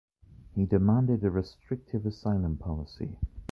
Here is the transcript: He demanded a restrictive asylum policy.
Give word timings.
He 0.55 0.65
demanded 0.65 1.23
a 1.23 1.29
restrictive 1.29 2.07
asylum 2.07 2.57
policy. 2.57 3.19